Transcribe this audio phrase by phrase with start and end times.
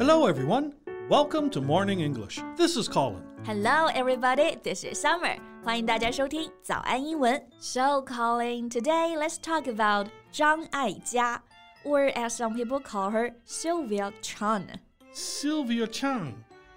[0.00, 0.72] Hello, everyone.
[1.10, 2.40] Welcome to Morning English.
[2.56, 3.22] This is Colin.
[3.44, 4.56] Hello, everybody.
[4.62, 5.36] This is Summer.
[5.62, 7.38] 欢迎大家收听早安英文.
[7.58, 11.42] So, Colin, today let's talk about 张艾嘉,
[11.84, 14.80] or as some people call her, Sylvia Chang.
[15.12, 16.32] Sylvia Chang.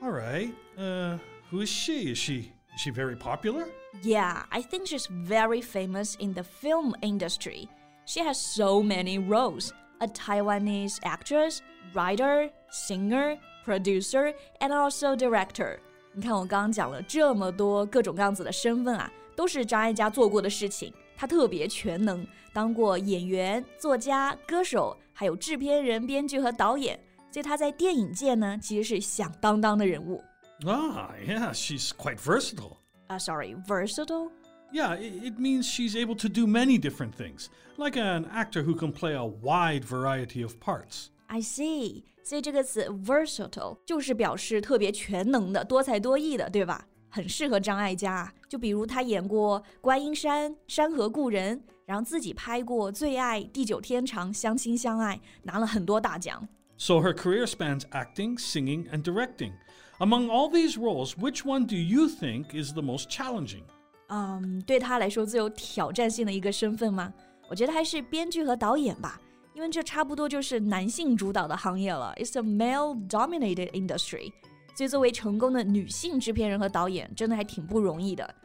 [0.00, 0.54] All right.
[0.78, 1.18] Uh,
[1.50, 2.12] who is she?
[2.12, 3.66] Is she is she very popular?
[4.00, 7.68] Yeah, I think she's very famous in the film industry.
[8.04, 15.77] She has so many roles: a Taiwanese actress, writer, singer, producer, and also director.
[16.13, 20.93] 你看，我刚刚讲了这么多各种各样子的身份啊，都是张艾嘉做过的事情。
[21.15, 26.99] 她特别全能，当过演员、作家、歌手，还有制片人、编剧和导演。
[27.31, 30.23] 所以她在电影界呢，其实是响当当的人物。
[30.65, 32.77] Ah, yeah, she's quite versatile.
[33.09, 34.29] Uh, sorry, versatile?
[34.71, 37.47] Yeah, it, it means she's able to do many different things,
[37.77, 41.09] like an actor who can play a wide variety of parts.
[41.27, 46.85] I see，所以这个词 versatile 就是表示特别全能的、多才多艺的，对吧？
[47.09, 48.31] 很适合张艾嘉。
[48.47, 56.47] 就比如她演过《观音山》《山河故人》，然后自己拍过《最爱》《地久天长》《相亲相爱》，拿了很多大奖。
[56.77, 59.53] So her career spans acting, singing, and directing.
[59.99, 63.63] Among all these roles, which one do you think is the most challenging?
[64.09, 67.13] 嗯，对他来说最有挑战性的一个身份吗？
[67.47, 69.21] 我觉得还是编剧和导演吧，
[69.57, 72.13] 因为这差不多就是男性主导的行业了。
[72.17, 74.31] It's a male-dominated industry，
[74.75, 78.35] 所以作为成功的女性制片人和导演，真的还挺不容易的。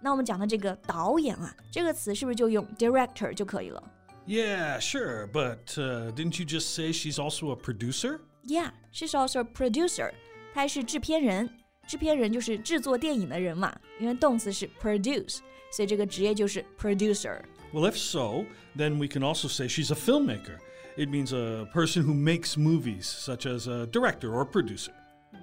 [0.00, 3.82] 那我们讲的这个导演啊，这个词是不是就用 director 就可以了
[4.26, 8.20] Yeah, sure, but uh, didn't you just say she's also a producer?
[8.44, 10.12] Yeah, she's also a producer.
[10.54, 11.48] 她还是制片人。
[11.86, 15.38] 制片人就是制作电影的人嘛，因为动词是 produce，
[15.72, 17.40] 所以这个职业就是 producer。
[17.73, 20.59] well, if so, then we can also say she's a filmmaker.
[20.95, 24.93] It means a person who makes movies, such as a director or producer.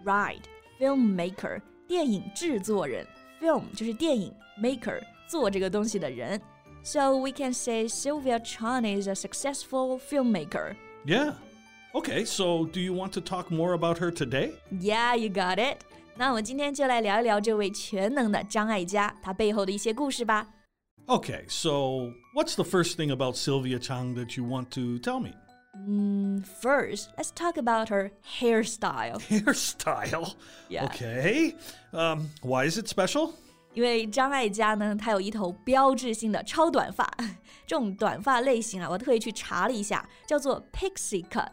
[0.05, 0.43] Right,
[0.79, 3.05] filmmaker, 电影制作人
[3.41, 3.65] ，film
[4.61, 5.01] Maker.
[6.83, 10.77] So we can say Sylvia Chang is a successful filmmaker.
[11.05, 11.35] Yeah.
[11.95, 14.53] Okay, so do you want to talk more about her today?
[14.71, 15.79] Yeah, you got it.
[16.17, 20.47] 那我们今天就来聊一聊这位全能的张艾嘉，她背后的一些故事吧。
[21.10, 25.34] Okay, so what's the first thing about Sylvia Chang that you want to tell me?
[25.88, 29.22] Mm, first, let's talk about her hairstyle.
[29.30, 30.34] Hairstyle?
[30.68, 30.86] Yeah.
[30.86, 31.54] Okay.
[31.94, 33.34] Um, why is it special?
[33.76, 37.14] 因为张艾嘉呢，她有一头标志性的超短发，
[37.68, 41.52] 这种短发类型啊，我特意去查了一下，叫做 pixie cut。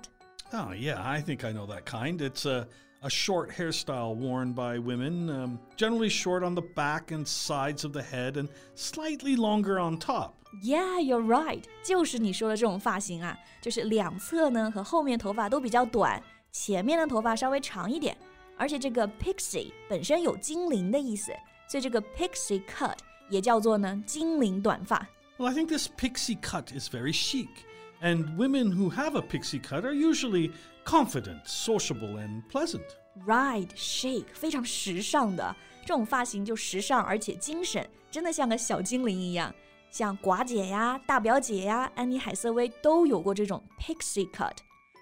[0.53, 2.19] Oh, yeah, I think I know that kind.
[2.19, 2.69] It's a,
[3.07, 7.93] a short hairstyle worn by women, um, generally short on the back and sides of
[7.93, 10.35] the head and slightly longer on top.
[10.63, 18.17] Yeah, you're right，就是你说的这种发型啊，就是两侧呢和后面头发都比较短，前面的头发稍微长一点。
[18.59, 21.33] 而且这个 pixie 本身有精灵的意思，
[21.67, 22.97] 所以这个 pixie cut
[23.31, 25.05] 也叫做呢精灵短发。
[25.39, 27.49] Well, I think this pixie cut is very chic.
[28.02, 30.52] and women who have a pixie cut are usually
[30.86, 32.86] confident, sociable, and pleasant.
[33.26, 39.54] Right, chic 非常时尚的，这种发型就时尚而且精神，真的像个小精灵一样。
[39.90, 44.56] 像寡姐呀、大表姐呀、安妮海瑟薇都有过这种 pixie cut。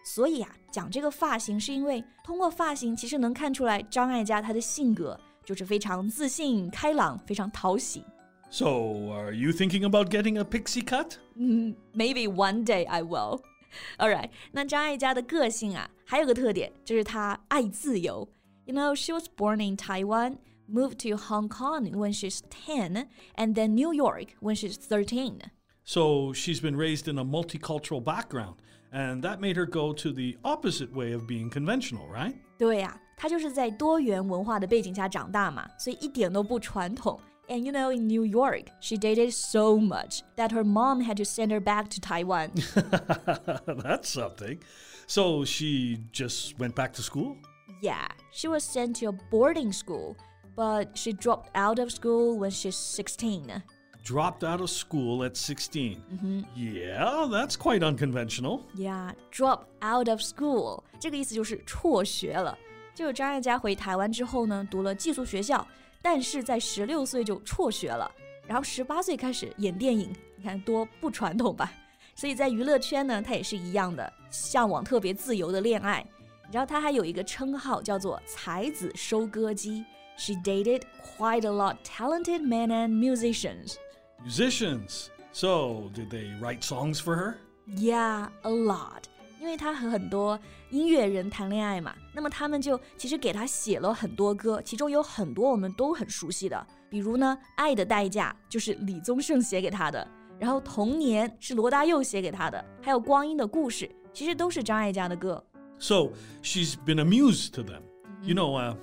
[0.05, 8.05] 所以啊，讲这个发型是因为通过发型其实能看出来张艾嘉她的性格，就是非常自信、开朗，非常讨喜。
[8.54, 11.19] So, are you thinking about getting a pixie cut?
[11.37, 13.43] Maybe one day I will.
[13.98, 18.28] All right，那张艾嘉的个性啊，还有个特点，就是她爱自由。
[18.65, 20.38] You know, she was born in Taiwan,
[20.69, 23.06] moved to Hong Kong when she's 10,
[23.37, 25.38] and then New York when she's 13.
[25.84, 28.56] So, she's been raised in a multicultural background,
[28.93, 32.34] and that made her go to the opposite way of being conventional, right?
[32.59, 37.19] 对呀、她就是在多元文化的背景下长大嘛，所以一点都不传统。
[37.48, 41.25] And you know, in New York, she dated so much that her mom had to
[41.25, 42.53] send her back to Taiwan.
[43.66, 44.62] That's something.
[45.07, 47.36] So, she just went back to school?
[47.83, 50.16] Yeah, she was sent to a boarding school,
[50.54, 53.62] but she dropped out of school when she's 16.
[54.04, 56.47] Dropped out of school at 16.
[56.54, 58.65] Yeah, that's quite unconventional.
[58.74, 62.57] Yeah, drop out of school 这个意思就是辍学了。
[62.95, 65.66] 就是张艾嘉回台湾之后呢，读了寄宿学校，
[66.04, 68.10] 但是在十六岁就辍学了，
[68.47, 71.72] 然后十八岁开始演电影，你看多不传统吧？
[72.15, 76.04] 所以在娱乐圈呢，她也是一样的，向往特别自由的恋爱。
[76.47, 79.84] 你知道她还有一个称号叫做“才子收割机”。
[80.18, 80.83] She dated
[81.16, 83.77] quite a lot talented men and musicians.
[84.22, 85.09] Musicians.
[85.33, 87.36] So, did they write songs for her?
[87.66, 89.04] Yeah, a lot.
[89.45, 90.39] 因 因为他和很多
[90.71, 100.07] 音乐人谈恋爱嘛，那么他们就其实给他写了很多歌，其中有很多我们都很熟悉的，比如呢，《爱的代价》就是李宗盛写给他的，
[100.39, 105.45] 然后《童年》是罗大佑写给他的，还有《光阴的故事》，其实都是张艾嘉的歌。
[105.80, 106.12] So
[106.45, 107.83] she's been a muse to them.
[108.22, 108.77] You know, uh,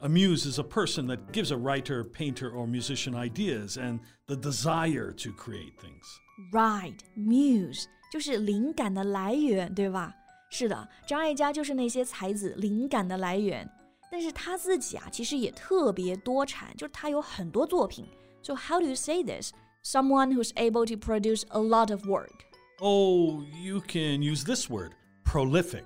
[0.00, 4.36] a muse is a person that gives a writer, painter, or musician ideas and the
[4.36, 6.06] desire to create things.
[6.50, 10.14] Right, muse 就是灵感的来源，对吧？
[10.50, 13.68] 是的，张艾嘉就是那些才子灵感的来源。
[14.10, 18.06] 但是他自己啊，其实也特别多产，就是他有很多作品。
[18.42, 19.52] So how do you say this?
[19.82, 22.44] Someone who's able to produce a lot of work.
[22.80, 24.92] Oh, you can use this word,
[25.24, 25.84] prolific.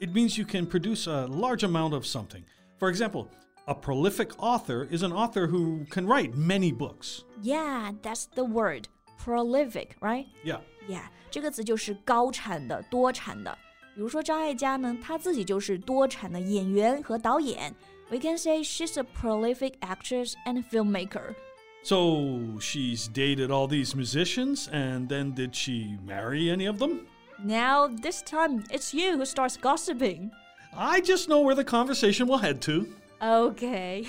[0.00, 2.44] It means you can produce a large amount of something.
[2.78, 3.28] For example,
[3.66, 7.24] a prolific author is an author who can write many books.
[7.42, 8.88] Yeah, that's the word.
[9.18, 10.26] Prolific, right?
[10.42, 10.60] Yeah.
[10.88, 13.56] Yeah，这个词就是高产的、多产的。
[13.94, 17.74] 比如说张艾嘉呢，她自己就是多产的演员和导演。
[18.10, 21.34] We can say she's a prolific actress and filmmaker.
[21.82, 27.06] So she's dated all these musicians, and then did she marry any of them?
[27.44, 30.30] Now, this time, it's you who starts gossiping.
[30.76, 32.86] I just know where the conversation will head to.
[33.22, 34.06] OK，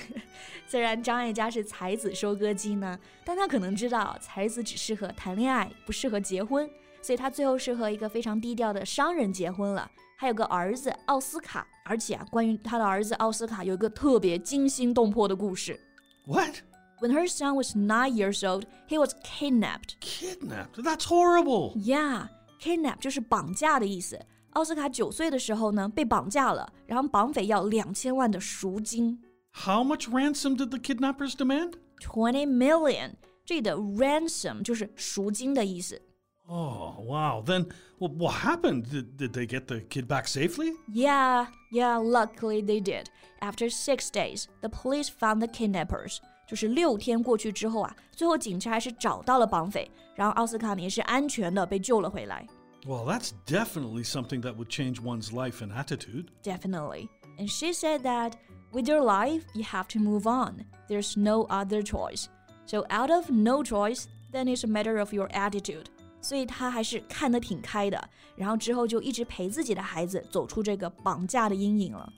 [0.67, 6.69] 虽然张艾嘉是才子收割机呢，但他可能知道才子只适合谈恋爱，不适合结婚，
[7.01, 11.67] 所以他最后是和一个非常低调的商人结婚了，还有个儿子奥斯卡。
[11.85, 15.79] 而且啊，关于他的儿子奥斯卡有一个特别惊心动魄的故事。
[16.25, 16.57] What?
[17.01, 19.95] When her son was nine years old, he was kidnapped.
[19.99, 20.83] Kidnapped?
[20.83, 21.73] That's horrible.
[21.77, 22.27] Yeah,
[22.61, 24.19] kidnap 就是绑架的意思。
[24.53, 29.21] 奥斯卡九岁的时候呢，被绑架了，然后绑匪要两千万的赎金
[29.51, 31.73] How much ransom did the kidnappers demand?
[32.01, 33.13] ，twenty million。
[33.45, 36.01] 这里的 ransom 就是赎金的意思。
[36.47, 37.43] Oh, wow.
[37.43, 37.67] Then
[37.99, 38.89] well, what happened?
[38.89, 40.73] Did, did they get the kid back safely?
[40.91, 43.05] Yeah, yeah, luckily they did.
[43.39, 46.17] After six days, the police found the kidnappers.
[46.47, 52.47] 就是六天过去之后啊，最后警察还是找到了绑匪，然后奥斯卡呢也是安全的被救了回来。
[52.85, 56.31] Well, that's definitely something that would change one's life and attitude.
[56.43, 57.09] Definitely.
[57.37, 58.37] And she said that
[58.71, 60.65] with your life, you have to move on.
[60.87, 62.29] There's no other choice.
[62.65, 65.87] So out of no choice, then it's a matter of your attitude.
[66.21, 72.11] 所以她还是看得挺开的，然后之后就一直陪自己的孩子走出这个绑架的阴影了。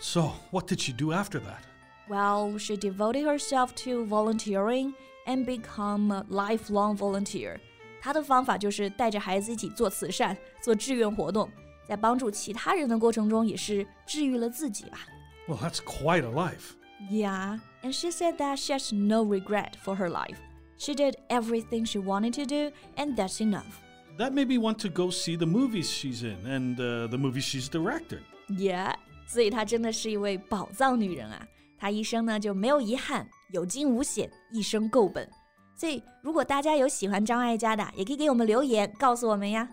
[0.00, 1.62] So, what did she do after that?
[2.08, 4.94] Well, she devoted herself to volunteering
[5.26, 7.60] and become a lifelong volunteer.
[8.02, 11.50] 她的方法就是带着孩子一起做慈善、做志愿活动，
[11.86, 15.00] 在帮助其他人的过程中，也是治愈了自己吧。
[15.46, 16.74] Well, that's quite a life.
[17.10, 20.36] Yeah, and she said that she has no regret for her life.
[20.78, 23.80] She did everything she wanted to do, and that's enough.
[24.18, 27.44] That made me want to go see the movies she's in and uh, the movies
[27.44, 28.20] she's directed.
[28.48, 28.94] Yeah，
[29.26, 31.46] 所以她真的是一位宝藏女人啊！
[31.78, 35.28] 她一生呢就没有遗憾，有惊无险，一生够本。
[35.76, 39.68] 所以，如果大家有喜欢张艾嘉的，也可以给我们留言告诉我们呀。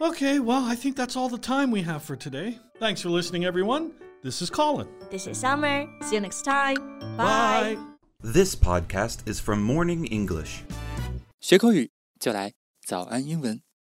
[0.00, 2.58] Okay, well, I think that's all the time we have for today.
[2.80, 3.92] Thanks for listening, everyone.
[4.22, 4.88] This is Colin.
[5.10, 5.86] This is Summer.
[6.02, 6.76] See you next time.
[7.16, 7.76] Bye.
[8.20, 10.62] This podcast is from Morning English.
[11.40, 12.52] 学口语就来
[12.84, 13.62] 早安英文。